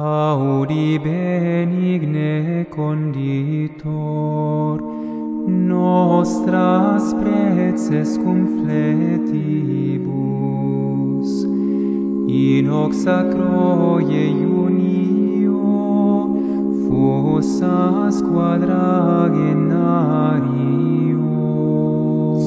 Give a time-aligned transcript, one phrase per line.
[0.00, 4.80] audi benigne conditor
[5.46, 9.44] nostras preces cum fletibus
[12.26, 15.60] in hoc sacro iunio
[16.88, 21.20] fossas quadragenario.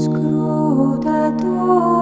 [0.02, 1.93] Scrutator,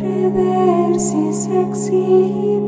[0.00, 2.59] Reversis exil.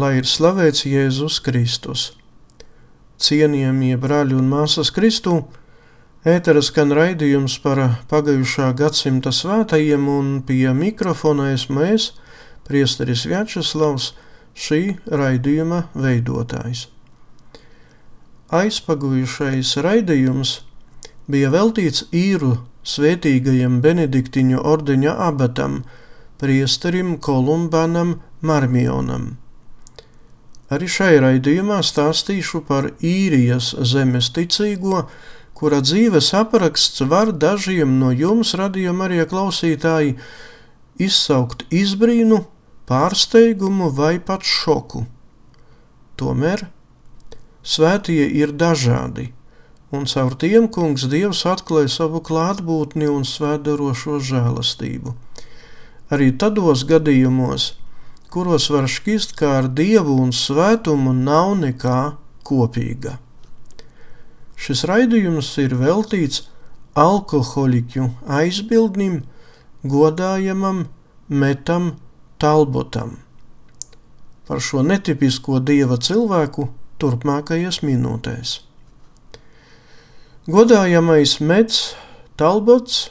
[0.00, 2.02] Lai ir slavēts Jēzus Kristus.
[3.20, 5.34] Cienījamie brāļi un māsas Kristū,
[6.24, 12.06] ēteras skan raidījums par pagājušā gadsimta svētajiem, un pie mikrofona esmu es,
[12.68, 14.12] priesteris Vjačeslavs,
[14.54, 14.80] šī
[15.10, 16.86] raidījuma veidotājs.
[18.62, 20.54] Aizpagujušais raidījums
[21.28, 22.54] bija veltīts īru
[22.94, 25.82] svētīgajam Benediktiņu ordeņa abatam,
[26.40, 29.39] priesterim Kolumbanam Marmionam.
[30.70, 35.02] Arī šai raidījumā stāstīšu par īrijas zemes ticīgo,
[35.58, 40.14] kura dzīves apraksts var dažiem no jums, radījuma arī klausītāji,
[41.02, 42.44] izsaukt izbrīnu,
[42.86, 45.04] pārsteigumu vai pat šoku.
[46.20, 46.64] Tomēr
[47.66, 49.30] svētie ir dažādi,
[49.90, 55.14] un caur tiem kungs Dievs atklāja savu klātbūtni un svētdarošo žēlastību.
[56.14, 57.72] Arī tados gadījumos,
[58.30, 61.98] kuros var šķist, ka ar dievu un svētumu nav nekā
[62.46, 63.18] kopīga.
[64.60, 66.44] Šis raidījums ir veltīts
[66.98, 68.08] alkoholiķu
[68.40, 69.20] aizbildnim,
[69.82, 70.84] godājamam
[71.28, 71.94] metam
[72.38, 73.18] talbotam.
[74.46, 76.66] Par šo netipisko dieva cilvēku
[77.00, 78.58] turpmākajās minūtēs.
[80.50, 81.94] Godājamais mets
[82.40, 83.10] talbots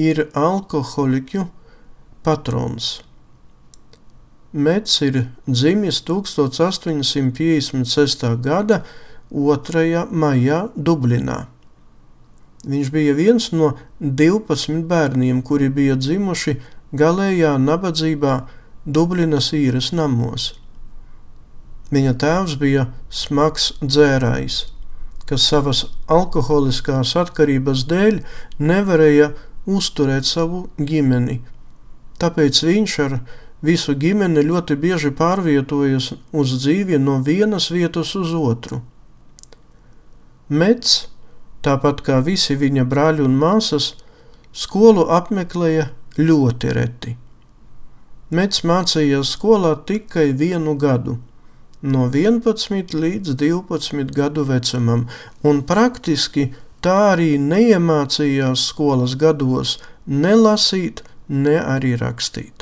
[0.00, 1.46] ir alkoholiķu
[2.26, 2.98] patrons.
[4.52, 8.36] Mets ir dzimis 1856.
[8.36, 8.82] gada
[9.30, 10.06] 2.
[10.12, 11.46] maijā Dublinā.
[12.68, 16.60] Viņš bija viens no 12 bērniem, kuri bija dzimuši
[16.92, 18.44] galējā nabadzībā
[18.84, 20.52] Dublinas īres namos.
[21.88, 24.68] Viņa tēvs bija smags dzērājs,
[25.24, 28.20] kas savas alkoholiskās atkarības dēļ
[28.60, 29.32] nevarēja
[29.64, 31.40] uzturēt savu ģimeni,
[32.20, 33.16] tāpēc viņš ar
[33.62, 38.82] visu ģimeni ļoti bieži pārvietojas uz dzīvi no vienas vietas uz otru.
[40.48, 41.08] Mets,
[41.64, 43.92] tāpat kā visi viņa brāļi un māsas,
[44.52, 45.88] skolu apmeklēja
[46.18, 47.16] ļoti reti.
[48.32, 51.18] Mets mācījās skolā tikai vienu gadu,
[51.82, 55.06] no 11 līdz 12 gadu vecumam,
[55.44, 56.50] un praktiski
[56.84, 62.61] tā arī neiemācījās skolas gados ne lasīt, ne arī rakstīt.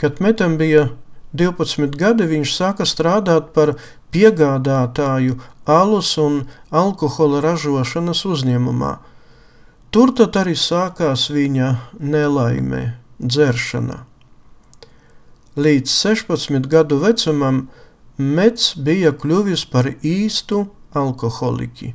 [0.00, 0.88] Kad metam bija
[1.36, 3.74] 12 gadi, viņš sāka strādāt par
[4.14, 5.36] piegādātāju
[5.68, 8.96] alus un alkohola ražošanas uzņēmumā.
[9.90, 11.68] Tur tad arī sākās viņa
[12.00, 14.04] nelaime, dzeršana.
[15.60, 17.64] Līdz 16 gadu vecumam
[18.20, 21.94] Mets bija kļuvis par īstu alkoholiķi.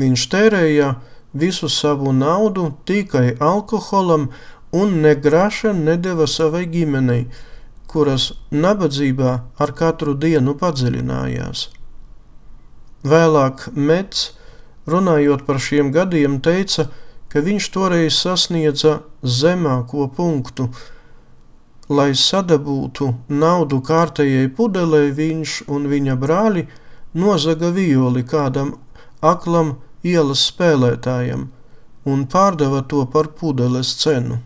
[0.00, 0.94] Viņš tērēja
[1.36, 4.30] visu savu naudu tikai alkoholam
[4.80, 7.26] un ne graša nedeva savai ģimenei,
[7.86, 9.32] kuras nabadzībā
[9.62, 11.68] ar katru dienu padziļinājās.
[13.04, 14.32] Vēlāk Mets,
[14.90, 16.88] runājot par šiem gadiem, teica,
[17.30, 20.70] ka viņš toreiz sasniedza zemāko punktu.
[21.88, 26.64] Lai sadabūtu naudu kārtējai pudelei, viņš un viņa brāļi
[27.14, 28.72] nozaga violi kādam
[29.20, 31.46] aklam ielas spēlētājam
[32.04, 34.40] un pārdeva to par pudeles cenu.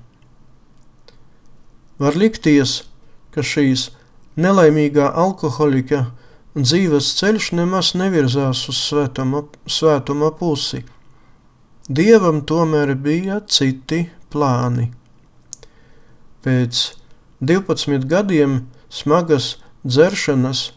[1.99, 2.83] Var likties,
[3.35, 3.89] ka šīs
[4.39, 6.05] nelaimīgā alkoholiķa
[6.59, 10.85] dzīves ceļš nemaz nevirzās uz svētuma, svētuma pusi.
[11.89, 14.91] Dievam tomēr bija citi plāni.
[16.45, 16.83] Pēc
[17.43, 18.61] 12 gadiem
[18.93, 19.57] smagas
[19.87, 20.69] dzeršanas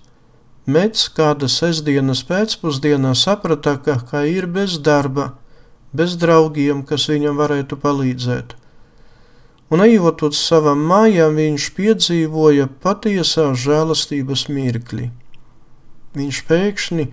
[0.70, 5.32] Mets kāda sestdienas pēcpusdienā saprata, ka, ka ir bez darba,
[5.92, 8.54] bez draugiem, kas viņam varētu palīdzēt.
[9.72, 15.08] Un ejot uz savām mājām, viņš piedzīvoja patiesā žēlastības mirkli.
[16.18, 17.08] Viņš pēkšņi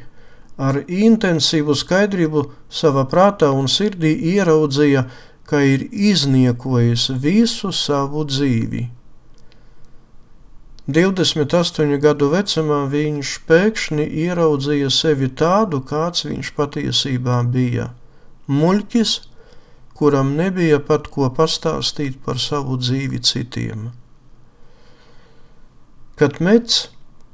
[0.59, 2.49] ar intensīvu skaidrību
[2.81, 5.07] savā prātā un sirdī ieraudzīja,
[5.49, 8.89] ka ir izniekojis visu savu dzīvi.
[10.89, 17.91] 28 gadu vecumā viņš pēkšņi ieraudzīja sevi tādu, kāds viņš patiesībā bija.
[18.49, 19.13] Muļķis,
[19.99, 23.89] kuram nebija pat ko pastāstīt par savu dzīvi citiem.
[26.19, 26.89] Kad Mets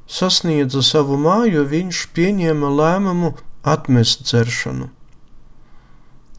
[0.08, 3.34] sasniedza savu māju, viņš pieņēma lēmumu
[3.74, 4.90] atmest dzeršanu.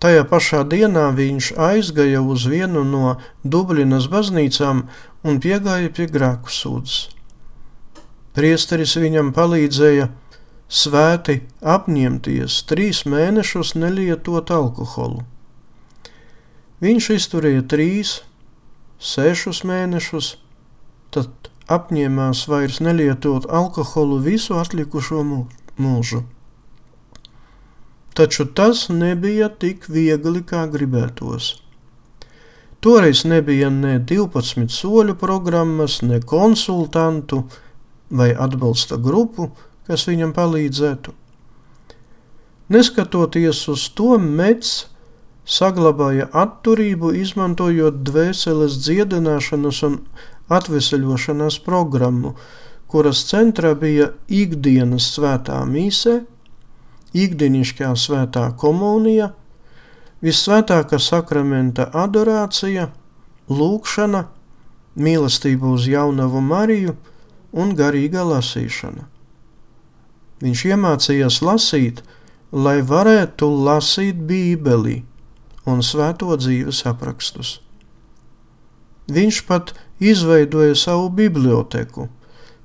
[0.01, 4.83] Tajā pašā dienā viņš aizgāja uz vienu no Dublinas baznīcām
[5.25, 7.07] un piegāja pie grēku sūdzes.
[8.35, 10.09] Priesteris viņam palīdzēja
[10.67, 11.39] svēti
[11.75, 15.23] apņemties trīs mēnešus nelietot alkoholu.
[16.83, 18.17] Viņš izturēja trīs,
[18.99, 20.35] sešus mēnešus,
[21.15, 25.21] tad apņēmās vairs nelietot alkoholu visu atlikušo
[25.79, 26.25] mūžu.
[28.15, 31.55] Taču tas nebija tik viegli, kā gribētos.
[32.83, 37.41] Toreiz nebija ne 12 soļu programmas, ne konsultantu
[38.11, 39.49] vai atbalsta grupu,
[39.87, 41.15] kas viņam palīdzētu.
[42.75, 44.85] Neskatoties uz to, Mets
[45.45, 49.99] saglabāja atturību, izmantojot dvēseles dziedināšanas un
[50.49, 52.33] atveseļošanās programmu,
[52.89, 56.23] kuras centrā bija ikdienas svētā mise,
[57.15, 59.31] ikdienišķā svētā komunija
[60.25, 62.89] visvētākā sakramenta adorācija,
[63.49, 64.25] lūkšana,
[64.95, 66.95] mīlestība uz jaunavu Mariju
[67.55, 69.05] un garīga lasīšana.
[70.43, 72.01] Viņš iemācījās lasīt,
[72.51, 75.03] lai varētu lasīt Bībeli
[75.65, 77.59] un svēto dzīves aprakstus.
[79.11, 82.09] Viņš pat izveidoja savu biblioteku,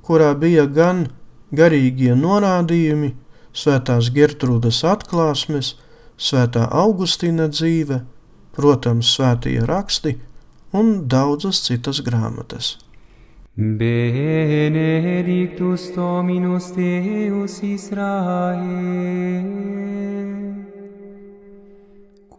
[0.06, 1.06] kurā bija gan
[1.52, 3.14] garīgie norādījumi,
[3.52, 5.74] svētās Gertrūdas atklāsmes,
[6.20, 8.02] Svētā Augustīna dzīve,
[8.52, 10.20] protams, svētie raksti
[10.76, 12.76] un daudzas citas grāmatas.
[13.56, 14.76] Benedictus
[15.96, 18.60] Dominus Deus Israel,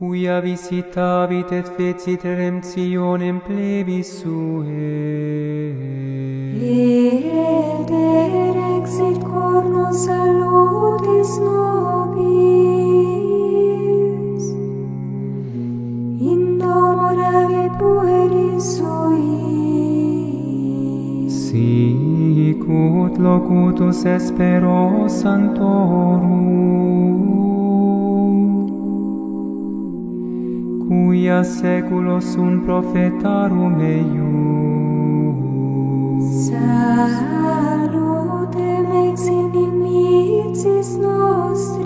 [0.02, 5.78] quia visitavit et fecit redemptionem plebis suae.
[6.58, 12.26] Et erexit cornus salutis nobis,
[16.32, 17.10] in domo
[17.78, 19.38] pueris sui.
[21.30, 26.42] Sicut locutus espero santorum,
[31.22, 34.10] Via seculos un profetarum eius.
[36.50, 37.78] Salutem
[39.06, 41.86] ex inimicis nostris,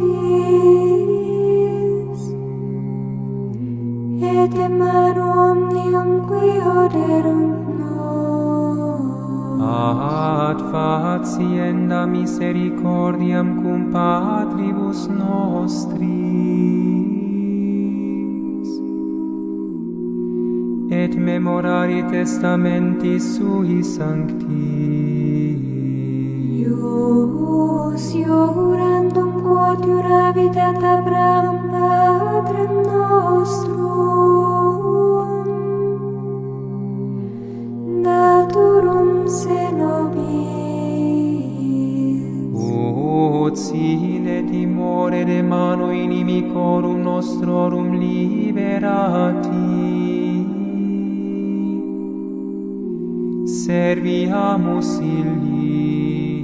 [4.23, 9.03] et emano omnium qui oderunt nos.
[9.59, 16.84] Ad facienda misericordiam cum patribus nostris,
[21.17, 24.73] memorari testamenti sui sancti?
[26.63, 33.75] Ius iurandum quod iuravit ad Abraham patrem nostrum
[38.03, 40.35] naturum se nobis.
[43.45, 49.63] Ut sine timore de mano inimicorum nostrorum liberati.
[53.65, 56.43] serviamus illi.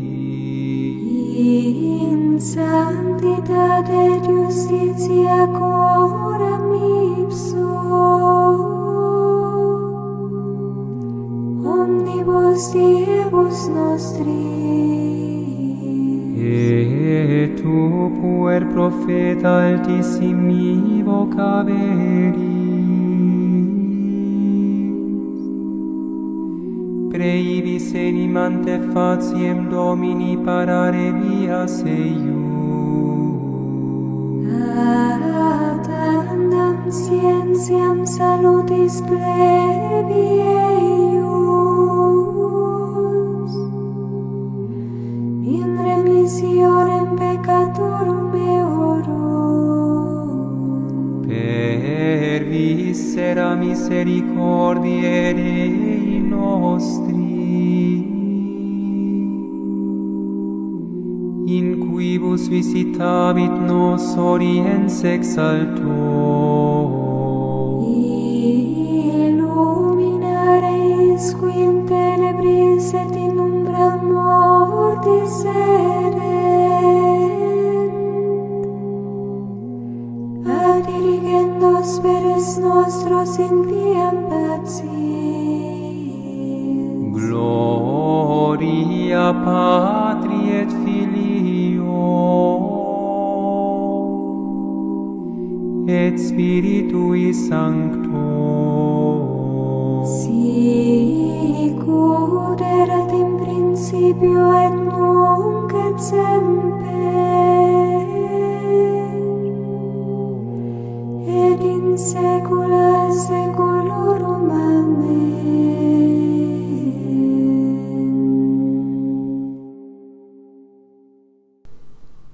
[1.41, 6.65] In sanctitate justitia coram
[7.21, 7.69] ipso,
[11.75, 14.41] omnibus diebus nostris.
[16.43, 17.77] Et tu
[18.17, 22.60] puer profeta altissimi vocaveri,
[27.21, 33.37] Creibis enim ante faciem Domini parare via eius.
[34.57, 35.87] Ad
[36.17, 41.10] andam scientiam salutis plebie
[52.51, 57.20] viscera misericordiae Dei nostri.
[61.48, 67.00] In quibus visitabit nos oriens exaltor,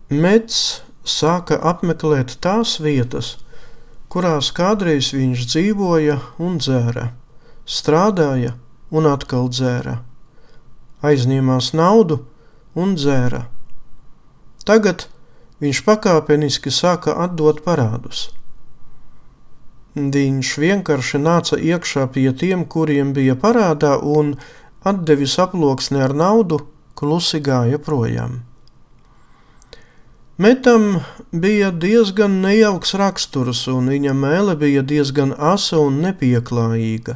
[0.08, 3.34] Mets sāka apmeklēt tās vietas,
[4.08, 7.10] kurās kādreiz viņš dzīvoja un dzēra,
[7.68, 8.54] strādāja
[8.88, 9.98] un atkal dzēra,
[11.04, 12.22] aizņēmās naudu
[12.80, 13.50] un dzēra.
[14.64, 15.10] Tagad
[15.60, 18.30] viņš pakāpeniski sāka atdot parādus.
[19.92, 24.38] Viņš vienkārši nāca iekšā pie tiem, kuriem bija parādā, un
[24.88, 26.64] atdevis aploksni ar naudu,
[26.96, 28.47] klusi gāja projām.
[30.38, 31.00] Metam
[31.32, 37.15] bija diezgan nejauks raksturs, un viņa mēlē bija diezgan asa un nepieklājīga.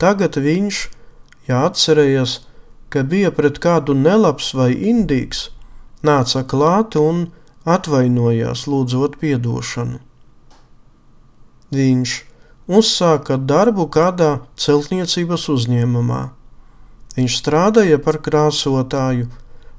[0.00, 0.78] Tagad viņš,
[1.50, 2.38] ja atcerējās,
[2.88, 5.50] ka bija pret kādu nelabs vai indīgs,
[6.00, 7.26] nāca klāt un
[7.68, 10.00] atvainojās, lūdzot atdošanu.
[11.68, 12.18] Viņš
[12.80, 16.26] uzsāka darbu kādā celtniecības uzņēmumā.
[17.12, 19.28] Viņš strādāja par krāsotāju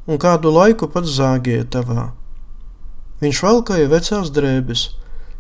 [0.06, 2.14] un kādu laiku pat zāģētavā.
[3.24, 4.88] Viņš valkāja vecās drēbes,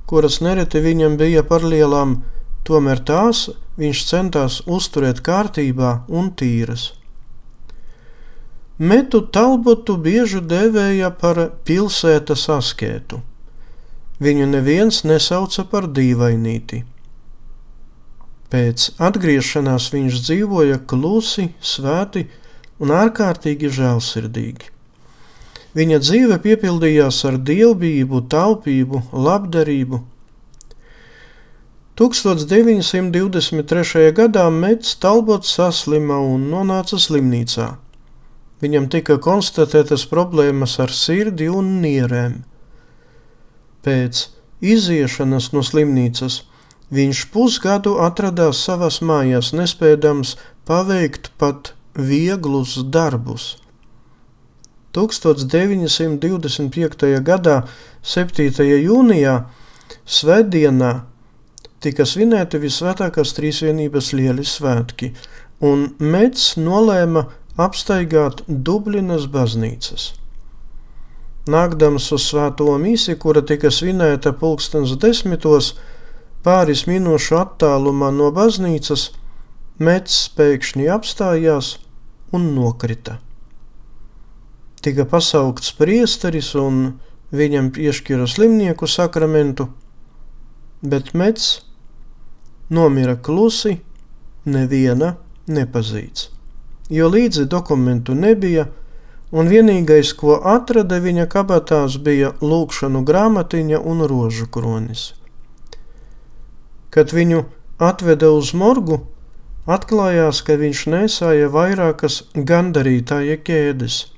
[0.07, 2.21] kuras nereti viņam bija par lielām,
[2.63, 3.49] tomēr tās
[3.79, 6.93] viņš centās uzturēt kārtībā un tīras.
[8.79, 11.37] Metu Talbotu bieži dēvēja par
[11.67, 13.19] pilsētas askētu.
[14.23, 16.81] Viņu neviens nesauca par dīvainīti.
[18.53, 22.27] Pēc atgriešanās viņš dzīvoja klusi, svēti
[22.81, 24.72] un ārkārtīgi žēlsirdīgi.
[25.73, 30.03] Viņa dzīve piepildījās ar dievbijību, taupību, labdarību.
[31.97, 34.13] 1923.
[34.17, 37.77] gadā Mets Talbots saslima un nonāca slimnīcā.
[38.61, 42.43] Viņam tika konstatētas problēmas ar sirdi un nierēm.
[43.85, 44.27] Pēc
[44.61, 46.43] iziešanas no slimnīcas
[46.93, 50.37] viņš pusgadu atradās savās mājās, nespēdams
[50.69, 53.62] paveikt pat vieglus darbus.
[54.93, 57.21] 1925.
[57.25, 57.63] gadā,
[58.03, 58.61] 7.
[58.61, 59.45] jūnijā,
[60.03, 61.01] Svētdienā,
[61.83, 65.13] tika svinēti visvētākās trīsvienības lielie svētki,
[65.63, 67.25] un Mets nolēma
[67.57, 70.13] apstaigāt Dublinas baznīcas.
[71.49, 75.73] Nākdams uz svēto mīsi, kura tika svinēta pulkstens desmitos,
[76.43, 79.11] pāris minūšu attālumā no baznīcas,
[79.83, 81.77] Mets pēkšņi apstājās
[82.31, 83.17] un nokrita.
[84.83, 86.97] Tika pasaukts priesteris un
[87.31, 89.69] viņam piešķira slimnieku sakramentu,
[90.83, 91.61] bet Mets
[92.73, 93.77] nomira klusi,
[94.45, 95.15] neviena
[95.47, 96.27] nepazīts,
[96.91, 98.67] jo līdzi dokumentu nebija,
[99.31, 105.13] un vienīgais, ko atrada viņa kabatās, bija lūkšanu grāmatiņa un rožu kronis.
[106.93, 107.45] Kad viņu
[107.81, 108.99] atveda uz morgu,
[109.65, 114.12] atklājās, ka viņš nesāja vairākas gandarītāja ķēdes.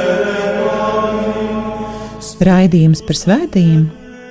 [2.41, 3.83] Raidījums par svētījumiem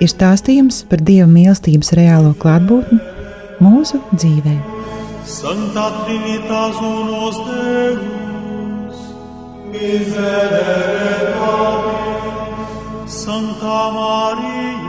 [0.03, 2.99] ir stāstījums par Dieva mīlestības reālo klātbūtni
[3.63, 4.57] mūsu dzīvē.
[5.31, 9.05] Santa Trinitas unos Deus,
[9.71, 11.21] miserere
[13.07, 14.80] Santa Maria,